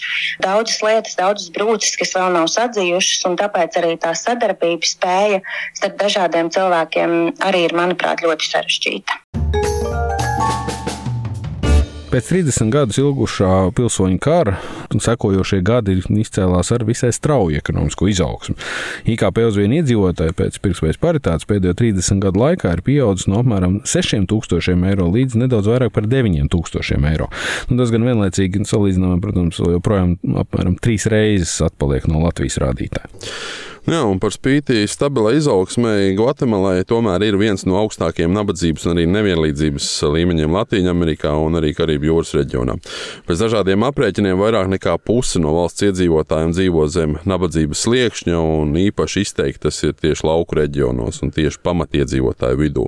daudzas 0.45 0.81
lietas, 0.85 1.17
daudzas 1.17 1.49
brūces, 1.55 1.97
kas 1.97 2.13
vēl 2.13 2.31
nav 2.37 2.45
sadzījušas, 2.51 3.25
un 3.25 3.39
tāpēc 3.41 3.81
arī 3.81 3.97
tā 3.97 4.13
sadarbības 4.13 4.95
spēja 4.97 5.41
starp 5.73 5.97
dažādiem 5.97 6.53
cilvēkiem 6.53 7.17
arī 7.49 7.65
ir, 7.69 7.77
manuprāt, 7.77 8.21
ļoti 8.25 8.53
sarežģīta. 8.53 10.08
Pēc 12.09 12.25
30 12.31 12.71
gadus 12.73 12.97
ilgušā 12.97 13.69
pilsoņu 13.77 14.17
kara 14.23 14.55
sekojošie 14.89 15.59
gadi 15.61 15.93
izcēlās 15.99 16.71
ar 16.73 16.81
visai 16.87 17.11
strauju 17.13 17.59
ekonomisko 17.59 18.07
izaugsmu. 18.09 18.55
IKP 19.13 19.43
uz 19.45 19.59
vienu 19.59 19.77
iedzīvotāju 19.77 20.33
pēc 20.39 20.57
pirktspējas 20.63 20.97
paritātes 21.03 21.45
pēdējo 21.49 21.75
30 21.77 22.23
gadu 22.23 22.41
laikā 22.41 22.73
ir 22.73 22.81
pieaudzis 22.87 23.29
no 23.29 23.43
apmēram 23.43 23.77
6000 23.85 24.89
eiro 24.89 25.05
līdz 25.13 25.37
nedaudz 25.43 25.69
vairāk 25.69 25.93
par 25.93 26.09
9000 26.09 27.05
eiro. 27.11 27.29
Nu, 27.69 27.77
tas 27.77 27.93
gan 27.93 28.09
vienlaicīgi 28.09 28.65
salīdzinājumā, 28.65 29.21
protams, 29.21 29.61
joprojām 29.77 30.17
apmēram 30.47 30.81
trīs 30.81 31.05
reizes 31.13 31.59
atpaliek 31.69 32.09
no 32.09 32.25
Latvijas 32.25 32.57
rādītāja. 32.65 33.13
Jā, 33.89 34.03
un 34.05 34.19
par 34.21 34.29
spīti 34.29 34.83
stabilai 34.85 35.39
izaugsmai, 35.39 36.11
Gvatemalai 36.13 36.83
tomēr 36.85 37.23
ir 37.25 37.37
viens 37.41 37.63
no 37.65 37.79
augstākajiem 37.79 38.35
nabadzības 38.35 38.83
un 38.85 38.91
arī 38.93 39.05
nevienlīdzības 39.09 39.87
līmeņiem 40.13 40.53
Latvijā 40.53 41.31
un 41.33 41.57
arī 41.57 41.71
Karību 41.73 42.05
jūras 42.05 42.35
reģionā. 42.37 42.75
Pēc 43.25 43.41
dažādiem 43.41 43.81
aprēķiniem 43.87 44.37
vairāk 44.37 44.69
nekā 44.75 44.93
puse 45.01 45.41
no 45.41 45.55
valsts 45.55 45.87
iedzīvotājiem 45.87 46.53
dzīvo 46.53 46.85
zem 46.93 47.15
nabadzības 47.25 47.81
sliekšņa, 47.87 48.35
un 48.59 48.77
īpaši 48.77 49.23
izteikti 49.25 49.63
tas 49.65 49.81
ir 49.81 49.97
tieši 49.97 50.27
lauku 50.27 50.59
reģionos 50.59 51.23
un 51.25 51.33
tieši 51.33 51.57
pamatiedzīvotāju 51.65 52.61
vidū. 52.61 52.85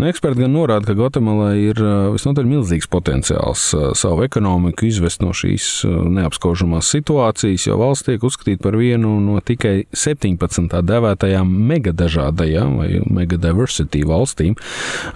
Nu, 0.00 0.08
eksperti 0.10 0.42
gan 0.42 0.56
norāda, 0.58 0.90
ka 0.90 0.98
Gvatemalai 0.98 1.54
ir 1.68 1.84
visnotaļ 2.16 2.50
milzīgs 2.50 2.90
potenciāls 2.90 3.68
savu 3.94 4.26
ekonomiku 4.26 4.90
izvest 4.90 5.22
no 5.22 5.30
šīs 5.30 5.70
neapskaužamās 5.86 6.90
situācijas, 6.98 7.70
jo 7.70 7.78
valsts 7.78 8.10
tiek 8.10 8.26
uzskatīta 8.26 8.66
par 8.66 8.80
vienu 8.82 9.20
no 9.22 9.38
tikai 9.38 9.86
17. 10.16 10.68
tā 10.72 10.80
dēvētajām 10.86 11.50
megadažādajām 11.70 12.76
vai 12.80 12.88
megadiversity 13.18 14.02
valstīm, 14.08 14.56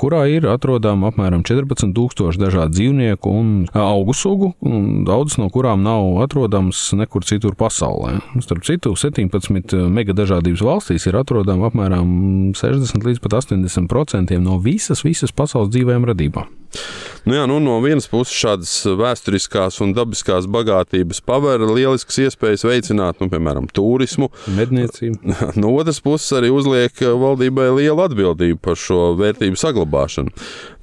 kurā 0.01 0.25
ir 0.31 0.49
atrodama 0.51 1.11
apmēram 1.11 1.45
14,000 1.47 2.41
dažādu 2.41 2.77
dzīvnieku 2.77 3.33
un 3.41 3.51
augu 3.75 4.15
sugu, 4.17 4.53
un 4.61 5.05
daudzas 5.09 5.41
no 5.41 5.51
kurām 5.53 5.85
nav 5.87 6.23
atrodamas 6.25 6.91
nekur 6.97 7.25
citur 7.27 7.57
pasaulē. 7.59 8.19
Starp 8.45 8.67
citu, 8.69 8.95
17 8.97 9.77
megadažādības 9.91 10.65
valstīs 10.67 11.09
ir 11.09 11.21
atrodama 11.21 11.71
apmēram 11.71 12.55
60 12.59 13.11
līdz 13.11 13.25
pat 13.25 13.41
80% 13.43 14.39
no 14.41 14.61
visas, 14.63 15.05
visas 15.07 15.33
pasaules 15.33 15.73
dzīvajām 15.75 16.09
radībām. 16.13 16.60
Nu 17.29 17.37
jā, 17.37 17.45
nu, 17.47 17.59
no 17.61 17.77
vienas 17.85 18.09
puses 18.09 18.33
šādas 18.33 18.73
vēsturiskās 18.97 19.77
un 19.85 19.93
dabiskās 19.93 20.47
bagātības 20.51 21.21
paver 21.27 21.61
lieliskas 21.69 22.17
iespējas 22.25 22.65
veicināt, 22.65 23.21
nu, 23.21 23.29
piemēram, 23.33 23.69
turismu. 23.77 24.31
Medniecību. 24.57 25.37
No 25.61 25.73
otras 25.77 25.99
puses 26.01 26.31
arī 26.37 26.49
uzliek 26.53 26.97
valdībai 26.97 27.67
lielu 27.77 28.01
atbildību 28.05 28.61
par 28.65 28.79
šo 28.79 29.13
vērtību 29.19 29.59
saglabāšanu. 29.61 30.33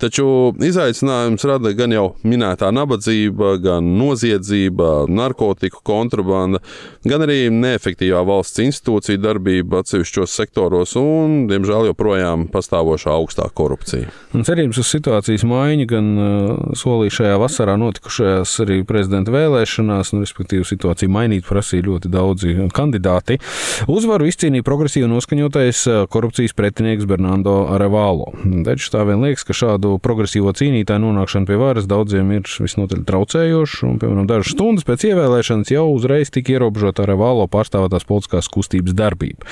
Taču 0.01 0.27
izaicinājums 0.63 1.45
rada 1.49 1.71
gan 1.77 1.95
jau 1.95 2.05
minētā 2.27 2.69
nabadzība, 2.75 3.55
gan 3.63 3.87
noziedzība, 3.97 5.07
narkotiku 5.09 5.81
kontrabanda, 5.87 6.61
gan 7.07 7.25
arī 7.25 7.47
neefektīvā 7.53 8.21
valsts 8.27 8.61
institūcija 8.65 9.21
darbība 9.23 9.81
atsevišķos 9.81 10.37
sektoros 10.41 10.93
un, 10.99 11.45
diemžēl, 11.49 11.89
joprojām 11.91 12.47
pastāvošā 12.53 13.15
augstā 13.15 13.49
korupcija. 13.57 14.11
Un 14.37 14.45
cerības 14.47 14.83
uz 14.83 14.91
situācijas 14.93 15.47
maiņu 15.47 15.76
maiņa, 15.77 15.87
gan 15.89 16.73
solīja 16.77 17.13
šajā 17.17 17.37
vasarā 17.41 17.77
notikušajās 17.77 18.53
arī 18.63 18.83
prezidenta 18.87 19.31
vēlēšanās, 19.31 20.13
nu, 20.13 20.23
respektīvi 20.25 20.65
situāciju 20.65 21.09
mainīt 21.11 21.45
prasīja 21.45 21.85
ļoti 21.85 22.09
daudzi 22.09 22.55
kandidāti. 22.73 23.39
Uzvaru 23.87 24.27
izcīnīja 24.27 24.65
progresīvi 24.65 25.07
noskaņotais 25.11 25.83
korupcijas 26.09 26.55
pretinieks 26.57 27.05
Bernardo 27.05 27.67
Arevalo. 27.73 28.31
Taču 28.65 28.91
tā 28.93 29.05
vien 29.07 29.21
liekas, 29.21 29.45
ka 29.45 29.53
šādu 29.53 29.97
progresīvo 30.01 30.53
cīnītāju 30.57 31.03
nonākšana 31.03 31.47
pie 31.47 31.59
varas 31.59 31.87
daudziem 31.89 32.31
ir 32.37 32.47
visnotaļ 32.47 33.05
traucējoša, 33.07 33.83
un, 33.87 33.99
piemēram, 34.01 34.27
dažas 34.29 34.55
stundas 34.55 34.87
pēc 34.87 35.07
ievēlēšanas 35.11 35.73
jau 35.73 35.85
uzreiz 35.93 36.31
tika 36.33 36.55
ierobežota 36.55 37.05
Arevalo 37.05 37.47
pārstāvētās 37.51 38.07
politiskās 38.07 38.49
kustības 38.51 38.95
darbība. 38.97 39.45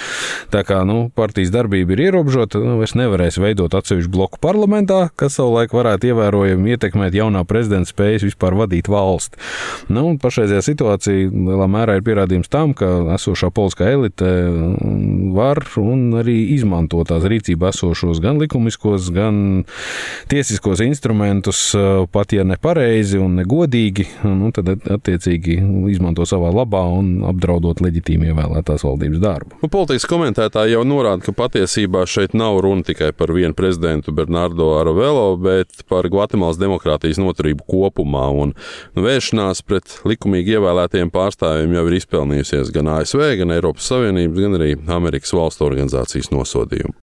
Tā 0.53 0.65
kā 0.67 0.81
nu, 0.87 1.09
partijas 1.15 1.53
darbība 1.53 1.95
ir 1.95 2.07
ierobežota, 2.07 2.61
nu, 2.63 2.79
vairs 2.81 2.95
nevarēs 2.97 3.39
veidot 3.41 3.75
atsevišķu 3.77 4.13
bloku 4.15 4.41
parlamentā, 4.43 5.05
kas 5.19 5.37
savulaik 5.39 5.75
varētu 5.75 6.09
ievērojami 6.15 6.75
ietekmēt 6.75 7.15
jaunā 7.19 7.43
prezidenta 7.47 7.91
spējas 7.91 8.25
vispār 8.29 8.55
vadīt 8.57 8.89
valsti. 8.91 9.39
Nu, 9.93 10.07
pašreizējā 10.21 10.63
situācija 10.65 11.29
lielā 11.29 11.67
mērā 11.71 11.97
ir 11.99 12.05
pierādījums 12.07 12.51
tam, 12.51 12.73
ka 12.77 12.89
esošā 13.17 13.51
politiskā 13.55 13.91
elite 13.93 14.31
var 15.35 15.61
un 15.81 16.07
arī 16.21 16.37
izmanto 16.55 17.03
tās 17.07 17.25
rīcībā 17.27 17.71
esošos 17.73 18.21
gan 18.23 18.39
likumiskos, 18.41 19.09
gan 19.15 19.65
tiesiskos 20.31 20.81
instrumentus, 20.85 21.67
pat 22.15 22.35
ja 22.35 22.45
nepareizi 22.47 23.19
un 23.21 23.37
negodīgi, 23.41 24.07
nu, 24.25 24.51
tad 24.55 24.71
attiecīgi 24.71 25.59
izmanto 25.91 26.25
savā 26.29 26.51
labā 26.55 26.85
un 26.95 27.19
apdraudot 27.27 27.83
leģitīmi 27.83 28.31
ievēlētās 28.31 28.85
valdības 28.87 29.23
darbu. 29.23 29.59
Nu, 29.63 29.71
politikas 29.71 30.07
komentētāji 30.09 30.75
jau 30.75 30.85
norāda, 30.87 31.25
ka 31.25 31.35
patiesībā 31.35 32.05
šeit 32.09 32.35
nav 32.37 32.61
runa 32.63 32.85
tikai 32.87 33.11
par 33.17 33.33
vienu 33.35 33.55
prezidentu 33.57 34.13
Bernardo 34.15 34.71
Aravelo, 34.79 35.35
bet 35.41 35.83
par 35.89 36.04
Gvatemalas 36.13 36.59
demokrātijas 36.61 37.19
noturību 37.21 37.65
kopumā. 37.69 38.27
Un, 38.33 38.53
nu, 38.95 39.05
vēršanās 39.05 39.63
pret 39.67 39.99
likumīgi 40.07 40.57
ievēlētiem 40.57 41.13
pārstāvjiem 41.13 41.77
jau 41.77 41.87
ir 41.89 41.97
izpelnījusies 42.01 42.73
gan 42.75 42.91
ASV, 42.97 43.25
gan 43.41 43.55
Eiropas 43.55 43.89
Savienības, 43.91 44.43
gan 44.45 44.59
arī 44.59 44.71
Amerikas 44.99 45.35
valstu 45.35 45.67
organizācijas 45.69 46.31
nosodījumu. 46.35 46.95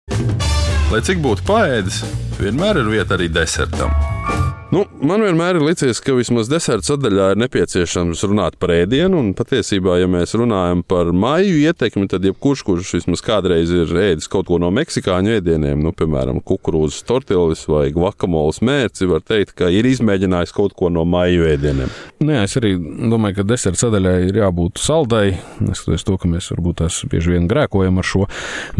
Lai 0.92 1.00
cik 1.00 1.22
būtu 1.24 1.46
paēdis, 1.48 2.02
vienmēr 2.40 2.82
ir 2.82 2.96
vieta 2.98 3.16
arī 3.16 3.30
desertam. 3.32 3.94
Nu, 4.72 4.86
man 5.04 5.20
vienmēr 5.20 5.58
ir 5.58 5.64
licies, 5.66 5.98
ka 6.00 6.14
vismaz 6.16 6.48
deserta 6.48 6.94
sadaļā 6.94 7.26
ir 7.34 7.40
nepieciešams 7.42 8.22
runāt 8.24 8.54
par 8.56 8.70
ēdienu. 8.72 9.18
Un 9.20 9.26
patiesībā, 9.36 9.98
ja 10.00 10.06
mēs 10.08 10.32
runājam 10.40 10.80
par 10.88 11.10
maiju 11.12 11.58
ietekmi, 11.60 12.06
tad 12.08 12.24
jebkurš, 12.24 12.62
kurš 12.64 12.94
vismaz 12.96 13.20
kādreiz 13.26 13.68
ir 13.68 13.92
ēdis 13.92 14.30
kaut 14.32 14.48
ko 14.48 14.56
no 14.62 14.70
meksikāņu 14.72 15.34
ēdieniem, 15.34 15.82
nu, 15.84 15.92
piemēram, 15.92 16.40
kukurūzas 16.40 17.04
tortillas 17.04 17.66
vai 17.68 17.90
guacamoles 17.92 18.62
mērci, 18.64 19.10
var 19.10 19.20
teikt, 19.28 19.52
ka 19.60 19.68
ir 19.68 19.90
izmēģinājis 19.90 20.56
kaut 20.56 20.72
ko 20.78 20.88
no 20.88 21.04
maiju 21.04 21.44
ēdieniem. 21.50 21.92
Nē, 22.24 22.40
es 22.46 22.56
arī 22.56 22.72
domāju, 22.80 23.42
ka 23.42 23.46
deserta 23.52 23.82
sadaļai 23.84 24.16
ir 24.30 24.40
jābūt 24.40 24.80
saldai. 24.80 25.34
Neskatoties 25.60 26.08
to, 26.08 26.16
ka 26.16 26.32
mēs 26.32 26.48
varbūt 26.54 26.80
tās 26.80 27.02
bieži 27.12 27.34
vien 27.34 27.50
grēkojam 27.50 28.00
ar 28.00 28.08
šo, 28.08 28.24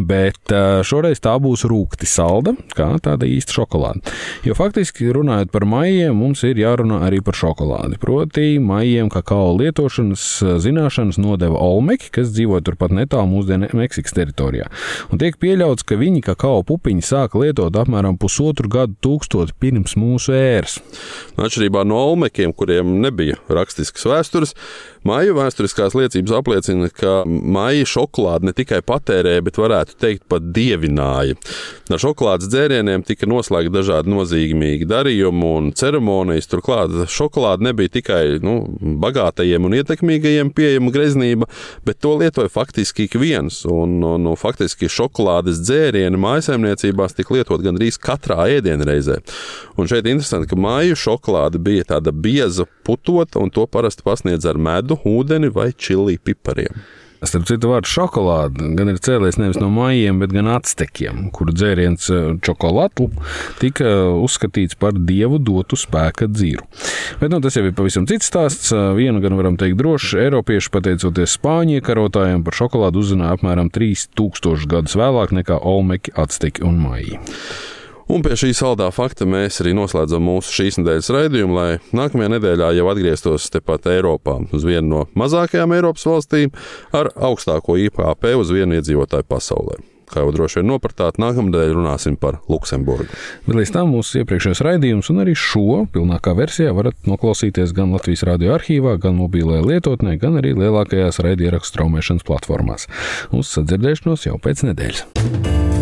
bet 0.00 0.56
šoreiz 0.88 1.20
tā 1.20 1.36
būs 1.36 1.68
rūkti 1.68 2.08
salda, 2.08 2.56
kā 2.72 2.88
tāda 3.04 3.28
īsta 3.28 3.60
šokolāde. 3.60 4.16
Jo 4.48 4.56
faktiski 4.56 5.12
runājot 5.12 5.52
par 5.52 5.68
maiju, 5.68 5.81
maijiem 5.82 6.14
mums 6.16 6.42
ir 6.46 6.60
jārunā 6.60 7.00
arī 7.06 7.18
par 7.24 7.36
šokolādi. 7.38 7.98
Proti, 8.02 8.58
maijiem 8.62 9.08
kakao 9.12 9.50
lietošanas 9.58 10.24
zināšanas 10.62 11.18
nodeva 11.22 11.58
Olmeki, 11.62 12.10
kas 12.14 12.30
dzīvo 12.34 12.60
turpat 12.64 12.94
netālu 12.94 13.30
mūsdienu 13.32 13.70
Meksikas 13.78 14.14
teritorijā. 14.16 14.68
Un 15.10 15.20
tiek 15.22 15.38
pieļauts, 15.42 15.86
ka 15.86 15.98
viņi 15.98 16.22
kakao 16.28 16.62
pupiņu 16.68 17.06
sāka 17.06 17.40
lietot 17.42 17.76
apmēram 17.82 18.18
pusotru 18.20 18.70
gadu 18.70 18.94
tūkstoti 19.02 19.56
pirms 19.62 19.96
mūsu 19.98 20.36
ēras. 20.36 20.78
Atšķirībā 21.40 21.82
no 21.88 21.98
Olmekiem, 22.12 22.54
kuriem 22.54 23.00
nebija 23.02 23.40
rakstiskas 23.50 24.06
vēstures, 24.12 24.54
Māju 25.02 25.34
vēsturiskās 25.34 25.96
liecības 25.98 26.32
apliecina, 26.36 26.86
ka 26.94 27.24
māja 27.26 27.86
šokolādi 27.90 28.46
ne 28.46 28.52
tikai 28.54 28.78
patērēja, 28.86 29.42
bet 29.42 29.56
varētu 29.58 29.96
teikt 29.98 30.28
pat 30.30 30.44
dievināja. 30.54 31.34
Ar 31.90 32.00
šokolādes 32.00 32.46
dzērieniem 32.52 33.02
tika 33.06 33.26
noslēgti 33.26 33.72
dažādi 33.74 34.12
nozīmīgi 34.12 34.86
darījumi 34.86 35.48
un 35.48 35.72
ceremonijas. 35.76 36.46
Turklāt 36.52 36.94
šokolāde 37.10 37.66
nebija 37.66 37.90
tikai 37.98 38.20
nu, 38.46 38.54
bagātajiem 39.02 39.66
un 39.66 39.74
ietekmīgajiem 39.80 40.52
pieejama 40.54 40.94
greznība, 40.94 41.50
bet 41.82 41.98
to 41.98 42.14
lietoja 42.20 42.52
faktiski 42.52 43.08
ik 43.08 43.18
viens. 43.18 43.64
Un, 43.66 43.98
un, 44.06 44.30
un 44.30 44.38
faktiski 44.38 44.86
šokolādes 44.86 45.64
dzērieni 45.66 46.20
mājsaimniecībās 46.22 47.18
tika 47.18 47.40
lietot 47.40 47.66
gandrīz 47.66 47.98
katrā 47.98 48.46
ēdienreizē. 48.54 49.18
Un 49.82 49.90
šeit 49.90 50.06
interesanti, 50.06 50.52
ka 50.52 50.62
māju 50.62 50.94
šokolāde 51.08 51.58
bija 51.58 51.90
tāda 51.96 52.14
bieza 52.14 52.68
putota, 52.86 53.42
un 53.42 53.50
to 53.50 53.66
parasti 53.66 54.06
pasniedz 54.06 54.46
ar 54.46 54.62
medu 54.62 54.91
ledu, 54.92 55.00
ūdeni 55.04 55.52
vai 55.52 55.72
čili 55.72 56.18
pipariem. 56.18 56.82
Starp 57.22 57.46
citu, 57.46 57.68
vārdu 57.70 57.86
šokolāde 57.86 58.72
gan 58.74 58.88
ir 58.90 58.96
cēlies 58.98 59.36
nevis 59.38 59.60
no 59.62 59.68
maijiem, 59.70 60.18
bet 60.18 60.32
gan 60.34 60.48
atstekiem, 60.56 61.30
kuru 61.30 61.52
dzēriens 61.54 62.08
čokolātu 62.42 63.06
eh, 63.06 63.34
tika 63.60 63.86
uzskatīts 64.18 64.74
par 64.74 64.92
dievu 64.92 65.38
dotu 65.38 65.78
spēka 65.78 66.26
dzīru. 66.26 66.66
Bet 67.20 67.30
nu, 67.30 67.38
tas 67.38 67.54
jau 67.54 67.62
ir 67.62 67.76
pavisam 67.78 68.08
cits 68.10 68.26
stāsts. 68.26 68.72
Eh, 68.74 68.88
vienu 68.98 69.22
gan 69.22 69.38
varam 69.38 69.54
teikt 69.54 69.78
droši, 69.78 70.18
Eiropieši, 70.24 70.72
pateicoties 70.74 71.36
spāņu 71.38 71.78
iekarotājiem, 71.78 72.42
par 72.42 72.58
šokolādu 72.58 73.04
uzzināja 73.04 73.38
apmēram 73.38 73.70
3000 73.70 74.66
gadus 74.74 74.98
vēlāk 74.98 75.30
nekā 75.38 75.62
Olmeki, 75.62 76.16
Atsteki 76.18 76.66
un 76.66 76.82
Maiji. 76.82 77.22
Un 78.10 78.24
pie 78.24 78.34
šī 78.38 78.50
saldā 78.56 78.88
fakta 78.94 79.26
mēs 79.28 79.60
arī 79.62 79.76
noslēdzam 79.78 80.24
mūsu 80.26 80.56
šīs 80.56 80.80
nedēļas 80.80 81.12
raidījumu, 81.14 81.54
lai 81.58 81.68
nākamajā 81.94 82.34
nedēļā 82.36 82.72
jau 82.78 82.90
atgrieztos 82.90 83.46
tepat 83.54 83.86
Eiropā, 83.92 84.40
uz 84.52 84.66
vienu 84.66 84.88
no 84.88 85.06
mazākajām 85.18 85.76
Eiropas 85.78 86.08
valstīm 86.08 86.52
ar 86.96 87.12
augstāko 87.14 87.78
IPP 87.86 88.34
uz 88.40 88.52
vienu 88.54 88.80
iedzīvotāju 88.80 89.28
pasaulē 89.30 89.82
kā 90.12 90.22
jau 90.22 90.32
droši 90.34 90.60
vien 90.60 90.70
nopratāt, 90.72 91.18
nākamnedēļ 91.22 91.74
runāsim 91.76 92.18
par 92.20 92.40
Luksemburgu. 92.52 93.08
Bet 93.46 93.56
līdz 93.58 93.74
tam 93.76 93.92
mūsu 93.94 94.20
iepriekšējais 94.22 94.62
raidījums 94.66 95.10
un 95.12 95.22
arī 95.24 95.36
šo 95.38 95.82
pilnākā 95.94 96.34
versijā 96.38 96.74
varat 96.76 97.08
noklausīties 97.08 97.74
gan 97.76 97.94
Latvijas 97.96 98.26
radio 98.28 98.52
arhīvā, 98.58 98.98
gan 99.02 99.16
mobilajā 99.20 99.64
lietotnē, 99.70 100.18
gan 100.22 100.36
arī 100.42 100.54
lielākajās 100.58 101.22
raidierakstu 101.24 101.76
straumēšanas 101.76 102.28
platformās. 102.28 102.90
Uz 103.32 103.54
sadzirdēšanos 103.56 104.28
jau 104.28 104.36
pēc 104.42 104.66
nedēļas! 104.68 105.81